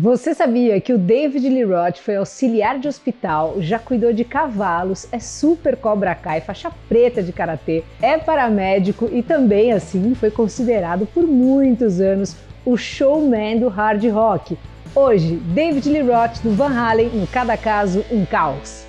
[0.00, 5.08] Você sabia que o David Lee Roth foi auxiliar de hospital, já cuidou de cavalos,
[5.10, 11.04] é super Cobra Kai, faixa preta de karatê, é paramédico e também assim foi considerado
[11.04, 14.56] por muitos anos o showman do hard rock.
[14.94, 16.04] Hoje, David Lee
[16.44, 18.87] do Van Halen no Cada Caso um Caos.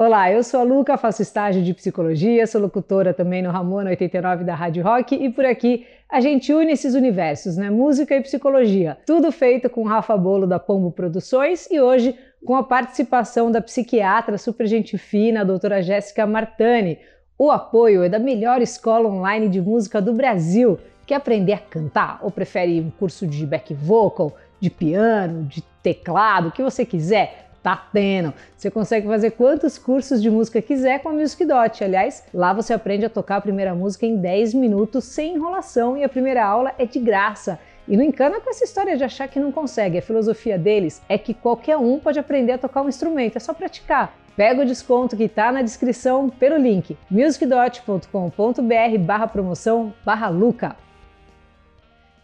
[0.00, 4.44] Olá, eu sou a Luca, faço estágio de psicologia, sou locutora também no Ramona 89
[4.44, 7.68] da Rádio Rock e por aqui a gente une esses universos, né?
[7.68, 8.96] Música e psicologia.
[9.04, 12.16] Tudo feito com Rafa Bolo da Pombo Produções e hoje
[12.46, 17.00] com a participação da psiquiatra super gente fina, a doutora Jéssica Martani.
[17.36, 20.78] O apoio é da melhor escola online de música do Brasil.
[21.08, 26.50] Quer aprender a cantar ou prefere um curso de back vocal, de piano, de teclado,
[26.50, 27.47] o que você quiser?
[27.68, 28.32] Tá tendo.
[28.56, 31.84] Você consegue fazer quantos cursos de música quiser com a Music Dot.
[31.84, 36.02] Aliás, lá você aprende a tocar a primeira música em 10 minutos sem enrolação e
[36.02, 37.60] a primeira aula é de graça.
[37.86, 39.98] E não encana com essa história de achar que não consegue.
[39.98, 43.52] A filosofia deles é que qualquer um pode aprender a tocar um instrumento, é só
[43.52, 44.16] praticar.
[44.34, 50.87] Pega o desconto que está na descrição pelo link musicdot.com.br barra promoção barra Luca.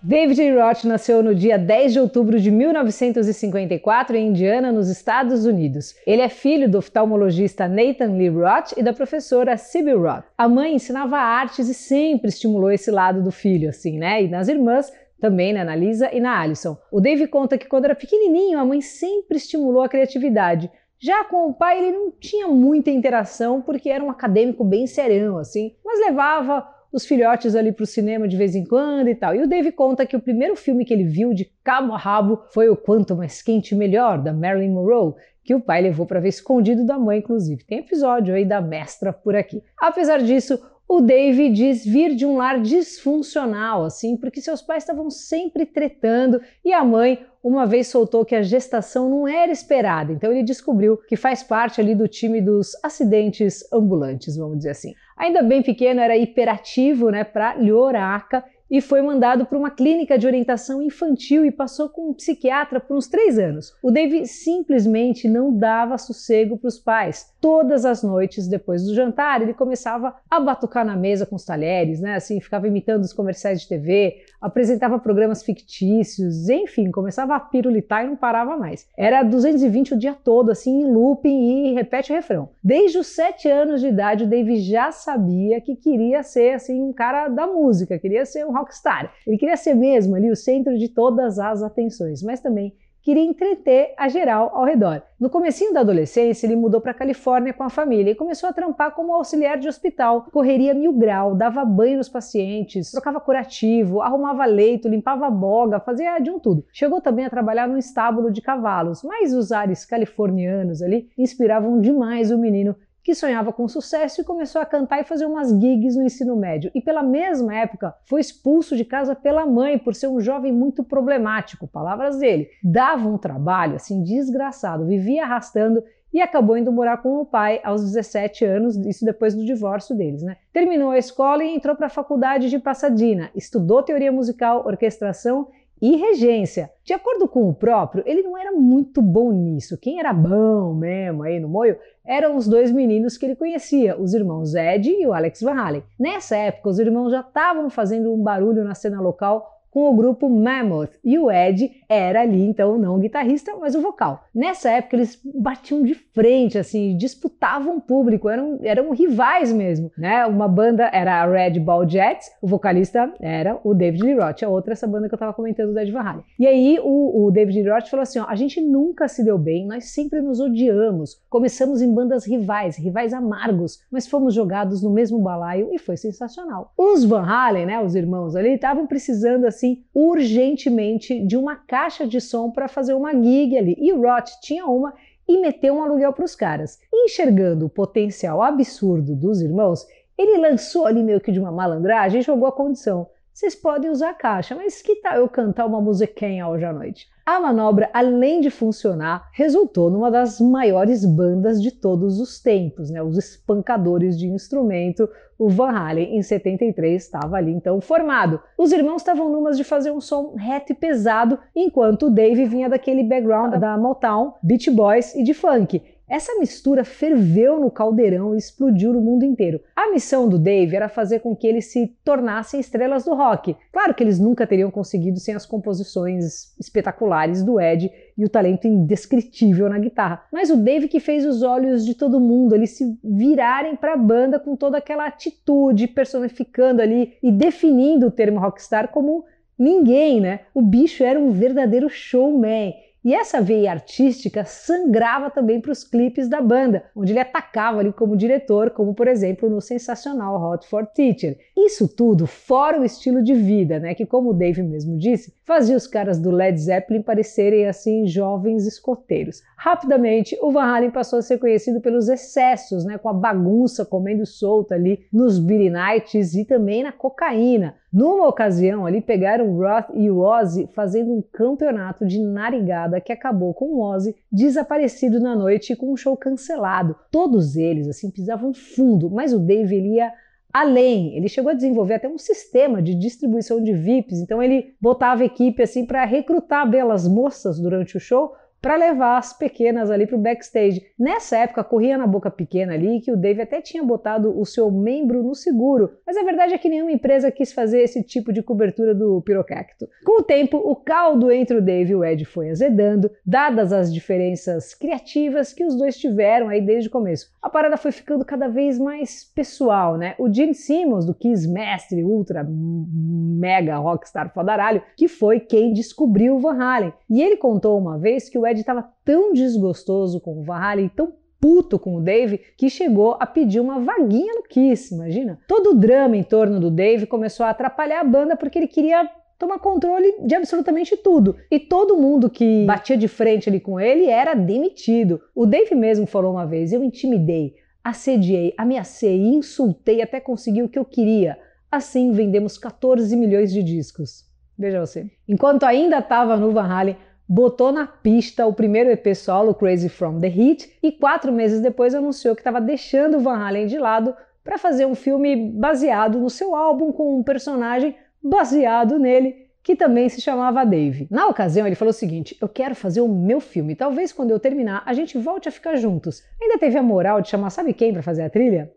[0.07, 5.97] David Roth nasceu no dia 10 de outubro de 1954 em Indiana, nos Estados Unidos.
[6.07, 10.27] Ele é filho do oftalmologista Nathan Lee Roth e da professora Sybil Roth.
[10.37, 14.23] A mãe ensinava artes e sempre estimulou esse lado do filho, assim, né?
[14.23, 16.77] E nas irmãs também, né, na Lisa e na Alison.
[16.93, 20.71] O Dave conta que quando era pequenininho, a mãe sempre estimulou a criatividade.
[20.99, 25.39] Já com o pai, ele não tinha muita interação porque era um acadêmico bem serão,
[25.39, 29.35] assim, mas levava os filhotes ali para o cinema de vez em quando e tal.
[29.35, 32.41] E o Dave conta que o primeiro filme que ele viu de cabo a rabo
[32.53, 36.29] foi o Quanto Mais Quente Melhor, da Marilyn Monroe, que o pai levou para ver
[36.29, 37.65] escondido da mãe, inclusive.
[37.65, 39.61] Tem episódio aí da mestra por aqui.
[39.77, 40.57] Apesar disso,
[40.89, 46.41] o Dave diz vir de um lar disfuncional, assim, porque seus pais estavam sempre tretando
[46.65, 50.97] e a mãe uma vez soltou que a gestação não era esperada, então ele descobriu
[50.97, 54.95] que faz parte ali do time dos acidentes ambulantes, vamos dizer assim.
[55.17, 60.27] Ainda bem pequeno, era hiperativo, né, para Lhoraca e foi mandado para uma clínica de
[60.27, 63.73] orientação infantil e passou com um psiquiatra por uns três anos.
[63.81, 67.33] O Dave simplesmente não dava sossego para os pais.
[67.41, 72.01] Todas as noites, depois do jantar, ele começava a batucar na mesa com os talheres,
[72.01, 72.17] né?
[72.17, 78.09] Assim, ficava imitando os comerciais de TV, apresentava programas fictícios, enfim, começava a pirulitar e
[78.09, 78.89] não parava mais.
[78.99, 82.49] Era 220 o dia todo, assim, em looping e repete o refrão.
[82.61, 86.93] Desde os sete anos de idade, o Dave já sabia que queria ser, assim, um
[86.93, 89.13] cara da música, queria ser um rockstar.
[89.27, 93.93] Ele queria ser mesmo ali o centro de todas as atenções, mas também queria entreter
[93.99, 95.03] a geral ao redor.
[95.21, 98.53] No comecinho da adolescência, ele mudou para a Califórnia com a família e começou a
[98.53, 100.27] trampar como auxiliar de hospital.
[100.33, 106.31] Correria mil grau, dava banho nos pacientes, trocava curativo, arrumava leito, limpava boga, fazia de
[106.31, 106.65] um tudo.
[106.73, 112.31] Chegou também a trabalhar num estábulo de cavalos, mas os ares californianos ali inspiravam demais
[112.31, 112.75] o menino
[113.05, 116.71] que sonhava com sucesso e começou a cantar e fazer umas gigs no ensino médio.
[116.75, 120.83] E pela mesma época foi expulso de casa pela mãe por ser um jovem muito
[120.83, 122.49] problemático, palavras dele.
[122.63, 125.85] Dava um trabalho assim desgraçado, vivia arrastando
[126.15, 130.23] e acabou indo morar com o pai aos 17 anos, isso depois do divórcio deles,
[130.23, 130.37] né?
[130.53, 135.49] Terminou a escola e entrou para a faculdade de Pasadena, estudou teoria musical, orquestração
[135.83, 136.71] e regência.
[136.85, 139.77] De acordo com o próprio, ele não era muito bom nisso.
[139.77, 144.13] Quem era bom mesmo aí no moio eram os dois meninos que ele conhecia, os
[144.13, 145.83] irmãos Ed e o Alex Van Halen.
[145.99, 150.31] Nessa época, os irmãos já estavam fazendo um barulho na cena local com o grupo
[150.31, 154.23] Mammoth e o Ed era ali então não o guitarrista, mas o vocal.
[154.33, 160.25] Nessa época eles batiam de frente, assim, disputavam o público, eram, eram rivais mesmo, né?
[160.27, 164.49] Uma banda era a Red Ball Jets, o vocalista era o David Lee Roth, a
[164.49, 166.25] outra essa banda que eu tava comentando do Ed Van Halen.
[166.39, 169.37] E aí o, o David Lee Roth falou assim, ó, a gente nunca se deu
[169.37, 174.91] bem, nós sempre nos odiamos, começamos em bandas rivais, rivais amargos, mas fomos jogados no
[174.91, 176.73] mesmo balaio e foi sensacional.
[176.79, 182.07] Os Van Halen, né, os irmãos ali, estavam precisando assim assim urgentemente de uma caixa
[182.07, 183.75] de som para fazer uma gig ali.
[183.79, 184.93] E o Roth tinha uma
[185.27, 186.79] e meteu um aluguel para os caras.
[186.93, 189.87] Enxergando o potencial absurdo dos irmãos,
[190.19, 193.09] ele lançou ali meio que de uma malandragem e jogou a condição.
[193.33, 197.09] Vocês podem usar a caixa, mas que tal eu cantar uma musiquinha hoje à noite?
[197.27, 203.03] A manobra, além de funcionar, resultou numa das maiores bandas de todos os tempos, né?
[203.03, 205.09] Os espancadores de instrumento,
[205.39, 208.41] o Van Halen em 73 estava ali então formado.
[208.57, 212.69] Os irmãos estavam numas de fazer um som reto e pesado, enquanto o Dave vinha
[212.69, 215.83] daquele background da Motown, Beach Boys e de funk.
[216.09, 219.61] Essa mistura ferveu no caldeirão e explodiu no mundo inteiro.
[219.75, 223.57] A missão do Dave era fazer com que eles se tornassem estrelas do rock.
[223.73, 228.67] Claro que eles nunca teriam conseguido sem as composições espetaculares do Ed e o talento
[228.67, 230.25] indescritível na guitarra.
[230.31, 233.97] Mas o Dave que fez os olhos de todo mundo eles se virarem para a
[233.97, 239.25] banda com toda aquela atitude, personificando ali e definindo o termo rockstar como
[239.59, 240.41] ninguém, né?
[240.53, 242.75] O bicho era um verdadeiro showman.
[243.05, 247.93] E essa veia artística sangrava também para os clipes da banda, onde ele atacava ali
[247.93, 251.37] como diretor, como por exemplo no sensacional Hot for Teacher.
[251.55, 255.77] Isso tudo fora o estilo de vida, né, que como o Dave mesmo disse, fazia
[255.77, 259.43] os caras do Led Zeppelin parecerem assim jovens escoteiros.
[259.55, 264.25] Rapidamente, o Van Halen passou a ser conhecido pelos excessos, né, com a bagunça comendo
[264.25, 267.75] solta ali nos Beaty Nights e também na cocaína.
[267.95, 273.13] Numa ocasião ali pegaram o Roth e o Ozzy fazendo um campeonato de narigada que
[273.13, 276.97] acabou com o Ozzy desaparecido na noite com um show cancelado.
[277.09, 280.13] Todos eles assim pisavam fundo, mas o Dave ele ia
[280.53, 281.17] além.
[281.17, 285.63] Ele chegou a desenvolver até um sistema de distribuição de VIPs, então ele botava equipe
[285.63, 290.19] assim para recrutar belas moças durante o show para levar as pequenas ali para o
[290.19, 290.81] backstage.
[290.99, 294.71] Nessa época corria na boca pequena ali que o Dave até tinha botado o seu
[294.71, 298.43] membro no seguro, mas a verdade é que nenhuma empresa quis fazer esse tipo de
[298.43, 299.87] cobertura do pirocacto.
[300.03, 303.93] Com o tempo, o caldo entre o Dave e o Ed foi azedando, dadas as
[303.93, 307.35] diferenças criativas que os dois tiveram aí desde o começo.
[307.43, 310.15] A parada foi ficando cada vez mais pessoal, né?
[310.19, 316.39] O Gene Simmons, do Kiss Mestre Ultra Mega Rockstar Fodaralho, que foi quem descobriu o
[316.39, 316.95] Van Halen.
[317.11, 320.57] E ele contou uma vez que o Ed Ed estava tão desgostoso com o Van
[320.57, 325.39] Halen, tão puto com o Dave, que chegou a pedir uma vaguinha no Kiss, imagina?
[325.47, 329.07] Todo o drama em torno do Dave começou a atrapalhar a banda porque ele queria
[329.39, 331.37] tomar controle de absolutamente tudo.
[331.51, 335.21] E todo mundo que batia de frente ali com ele era demitido.
[335.35, 340.79] O Dave mesmo falou uma vez: eu intimidei, assediei, ameacei insultei até conseguir o que
[340.79, 341.39] eu queria.
[341.71, 344.25] Assim vendemos 14 milhões de discos.
[344.57, 345.11] Veja você.
[345.29, 346.97] Enquanto ainda estava no Van Halen,
[347.29, 351.95] botou na pista o primeiro EP solo, Crazy From The Heat, e quatro meses depois
[351.95, 356.55] anunciou que estava deixando Van Halen de lado para fazer um filme baseado no seu
[356.55, 361.09] álbum com um personagem baseado nele, que também se chamava Dave.
[361.11, 364.39] Na ocasião, ele falou o seguinte: Eu quero fazer o meu filme, talvez quando eu
[364.39, 366.23] terminar a gente volte a ficar juntos.
[366.41, 368.71] Ainda teve a moral de chamar, sabe quem para fazer a trilha?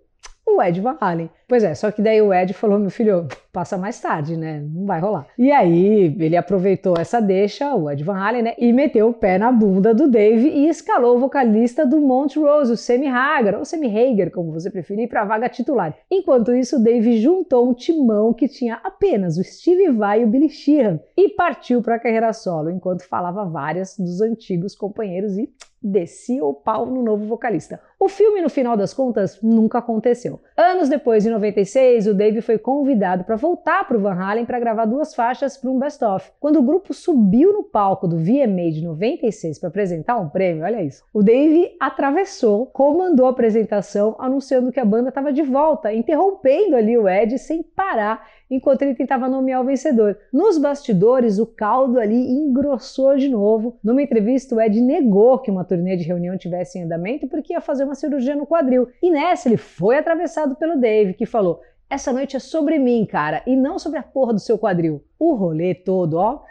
[0.49, 1.29] O Ed Van Halen.
[1.45, 4.63] Pois é, só que daí o Ed falou: meu filho, passa mais tarde, né?
[4.73, 5.27] Não vai rolar.
[5.37, 8.53] E aí ele aproveitou essa deixa, o Ed Van Halen, né?
[8.57, 12.77] E meteu o pé na bunda do Dave e escalou o vocalista do Montrose, o
[12.77, 15.95] Sammy Hagar, ou Sammy Hager, como você preferir, para a vaga titular.
[16.09, 20.27] Enquanto isso, o Dave juntou um timão que tinha apenas o Steve Vai e o
[20.27, 25.49] Billy Sheehan e partiu para a carreira solo, enquanto falava várias dos antigos companheiros e
[25.81, 27.79] descia o pau no novo vocalista.
[27.99, 30.39] O filme, no final das contas, nunca aconteceu.
[30.55, 34.59] Anos depois, em 96, o Dave foi convidado para voltar para o Van Halen para
[34.59, 36.31] gravar duas faixas para um best-of.
[36.39, 40.83] Quando o grupo subiu no palco do VMA de 96 para apresentar um prêmio, olha
[40.83, 46.75] isso, o Dave atravessou, comandou a apresentação, anunciando que a banda estava de volta, interrompendo
[46.75, 50.17] ali o Ed sem parar enquanto ele tentava nomear o vencedor.
[50.31, 53.77] Nos bastidores, o caldo ali engrossou de novo.
[53.83, 57.61] Numa entrevista, o Ed negou que uma turnê de reunião tivesse em andamento porque ia
[57.61, 58.87] fazer uma cirurgia no quadril.
[59.01, 63.43] E nessa ele foi atravessado pelo Dave, que falou: Essa noite é sobre mim, cara,
[63.45, 65.03] e não sobre a porra do seu quadril.
[65.19, 66.41] O rolê todo, ó,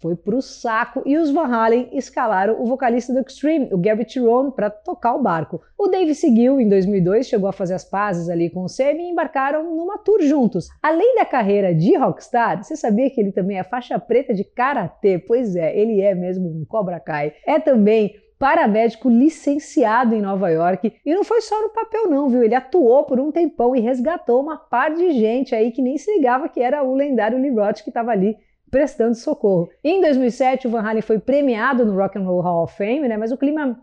[0.00, 4.52] foi pro saco e os Van Halen escalaram o vocalista do Extreme, o Gary Tyrone,
[4.52, 5.60] para tocar o barco.
[5.78, 9.10] O Dave seguiu em 2002, chegou a fazer as pazes ali com o Sammy e
[9.10, 10.68] embarcaram numa tour juntos.
[10.82, 15.18] Além da carreira de rockstar, você sabia que ele também é faixa preta de karatê?
[15.18, 17.32] Pois é, ele é mesmo um Cobra Kai.
[17.46, 20.92] É também paramédico licenciado em Nova York.
[21.04, 22.42] E não foi só no papel não, viu?
[22.42, 26.12] Ele atuou por um tempão e resgatou uma par de gente aí que nem se
[26.14, 28.36] ligava que era o lendário Lee Roth que estava ali
[28.74, 29.70] prestando socorro.
[29.84, 33.16] Em 2007, o Van Halen foi premiado no Rock and Roll Hall of Fame, né?
[33.16, 33.80] Mas o clima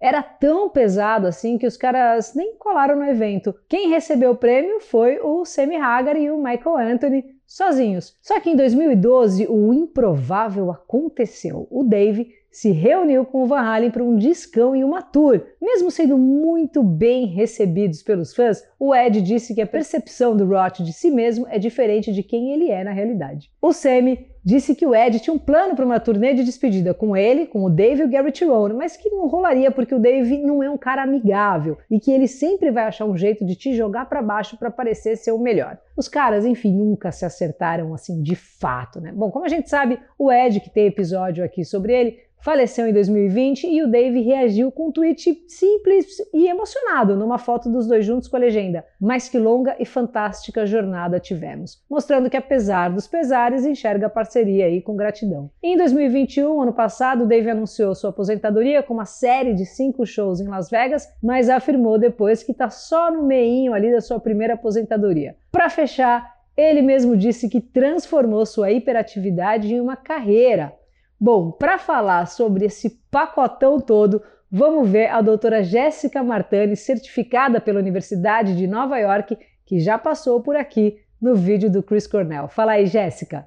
[0.00, 3.54] era tão pesado assim que os caras nem colaram no evento.
[3.68, 8.18] Quem recebeu o prêmio foi o Sammy Hagar e o Michael Anthony sozinhos.
[8.20, 11.68] Só que em 2012 o improvável aconteceu.
[11.70, 15.40] O Dave se reuniu com o Van Halen para um discão e uma tour.
[15.60, 20.80] Mesmo sendo muito bem recebidos pelos fãs, o Ed disse que a percepção do Roth
[20.80, 23.50] de si mesmo é diferente de quem ele é na realidade.
[23.60, 27.16] O Sammy disse que o Ed tinha um plano para uma turnê de despedida com
[27.16, 30.38] ele, com o Dave e o Gary Tyrone, mas que não rolaria porque o Dave
[30.38, 33.74] não é um cara amigável e que ele sempre vai achar um jeito de te
[33.74, 35.78] jogar para baixo para parecer ser o melhor.
[35.96, 39.12] Os caras, enfim, nunca se acertaram assim de fato, né?
[39.14, 42.92] Bom, como a gente sabe, o Ed, que tem episódio aqui sobre ele, faleceu em
[42.92, 48.04] 2020 e o Dave reagiu com um tweet simples e emocionado numa foto dos dois
[48.04, 53.06] juntos com a legenda: Mas que longa e fantástica jornada tivemos, mostrando que apesar dos
[53.06, 55.50] pesares enxerga a parceria aí com gratidão.
[55.62, 60.40] Em 2021, ano passado, o Dave anunciou sua aposentadoria com uma série de cinco shows
[60.40, 64.54] em Las Vegas, mas afirmou depois que está só no meinho ali da sua primeira
[64.54, 65.36] aposentadoria.
[65.50, 70.74] Para fechar, ele mesmo disse que transformou sua hiperatividade em uma carreira.
[71.24, 77.78] Bom, para falar sobre esse pacotão todo, vamos ver a doutora Jéssica Martani, certificada pela
[77.78, 82.48] Universidade de Nova York, que já passou por aqui no vídeo do Chris Cornell.
[82.48, 83.46] Fala aí, Jéssica.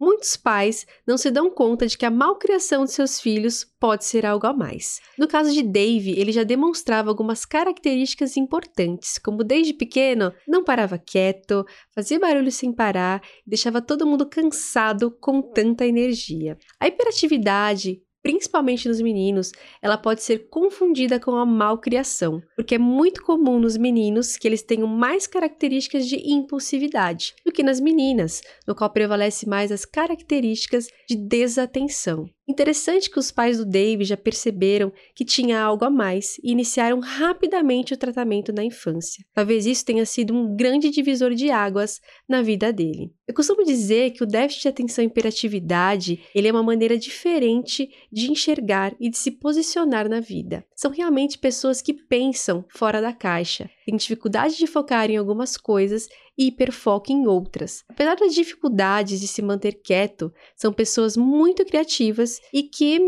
[0.00, 4.24] Muitos pais não se dão conta de que a malcriação de seus filhos pode ser
[4.24, 4.98] algo a mais.
[5.18, 10.96] No caso de Dave, ele já demonstrava algumas características importantes, como desde pequeno não parava
[10.96, 16.56] quieto, fazia barulho sem parar e deixava todo mundo cansado com tanta energia.
[16.80, 23.22] A hiperatividade, principalmente nos meninos, ela pode ser confundida com a malcriação, porque é muito
[23.22, 28.74] comum nos meninos que eles tenham mais características de impulsividade do que nas meninas, no
[28.74, 32.28] qual prevalece mais as características de desatenção.
[32.50, 36.98] Interessante que os pais do Dave já perceberam que tinha algo a mais e iniciaram
[36.98, 39.24] rapidamente o tratamento na infância.
[39.32, 43.12] Talvez isso tenha sido um grande divisor de águas na vida dele.
[43.28, 47.88] Eu costumo dizer que o déficit de atenção e hiperatividade ele é uma maneira diferente
[48.10, 50.64] de enxergar e de se posicionar na vida.
[50.74, 56.08] São realmente pessoas que pensam fora da caixa, têm dificuldade de focar em algumas coisas
[56.38, 57.84] e hiperfoco em outras.
[57.88, 62.98] Apesar das dificuldades de se manter quieto, são pessoas muito criativas e que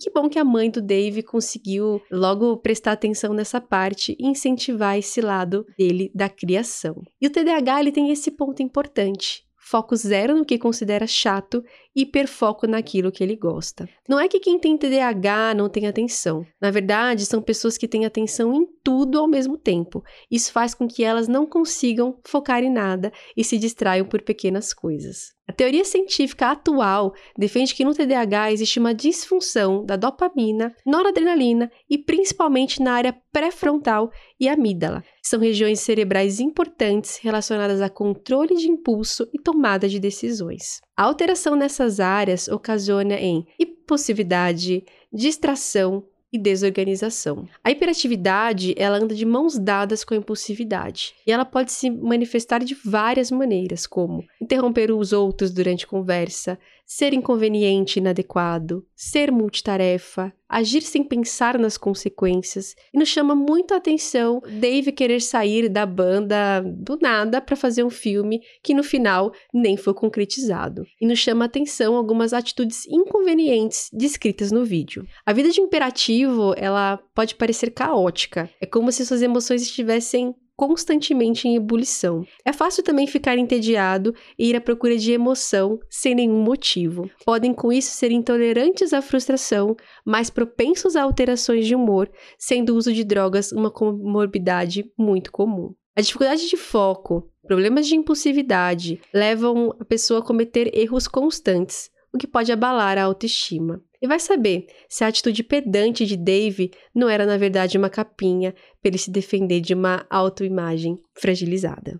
[0.00, 4.98] que bom que a mãe do Dave conseguiu logo prestar atenção nessa parte e incentivar
[4.98, 7.02] esse lado dele da criação.
[7.20, 12.66] E o TDAH ele tem esse ponto importante foco zero no que considera chato hiperfoco
[12.66, 13.88] naquilo que ele gosta.
[14.08, 16.44] Não é que quem tem TDAH não tem atenção.
[16.60, 20.02] Na verdade, são pessoas que têm atenção em tudo ao mesmo tempo.
[20.30, 24.72] Isso faz com que elas não consigam focar em nada e se distraiam por pequenas
[24.72, 25.32] coisas.
[25.46, 31.98] A teoria científica atual defende que no TDAH existe uma disfunção da dopamina, noradrenalina e
[31.98, 35.04] principalmente na área pré-frontal e amígdala.
[35.20, 40.80] São regiões cerebrais importantes relacionadas a controle de impulso e tomada de decisões.
[40.96, 47.46] A alteração nessas áreas ocasiona em impulsividade, distração, e desorganização.
[47.62, 52.64] A hiperatividade, ela anda de mãos dadas com a impulsividade, e ela pode se manifestar
[52.64, 60.82] de várias maneiras, como interromper os outros durante conversa, ser inconveniente inadequado, ser multitarefa, agir
[60.82, 62.74] sem pensar nas consequências.
[62.92, 67.82] E nos chama muito a atenção Dave querer sair da banda do nada para fazer
[67.82, 70.84] um filme que no final nem foi concretizado.
[71.00, 75.06] E nos chama a atenção algumas atitudes inconvenientes descritas no vídeo.
[75.24, 78.50] A vida de imperativo, ela pode parecer caótica.
[78.60, 82.24] É como se suas emoções estivessem constantemente em ebulição.
[82.44, 87.10] É fácil também ficar entediado e ir à procura de emoção sem nenhum motivo.
[87.26, 92.76] Podem com isso ser intolerantes à frustração, mais propensos a alterações de humor, sendo o
[92.76, 95.74] uso de drogas uma comorbidade muito comum.
[95.96, 102.18] A dificuldade de foco, problemas de impulsividade levam a pessoa a cometer erros constantes, o
[102.18, 103.82] que pode abalar a autoestima.
[104.02, 108.52] E vai saber se a atitude pedante de Dave não era, na verdade, uma capinha
[108.80, 111.96] para ele se defender de uma autoimagem fragilizada.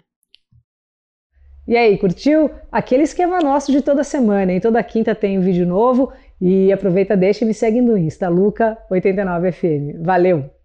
[1.67, 2.51] E aí, curtiu?
[2.73, 7.17] Aquele esquema nosso de toda semana, em toda quinta tem um vídeo novo e aproveita,
[7.17, 10.03] deixa e me segue no Insta, Luca89FM.
[10.03, 10.62] Valeu!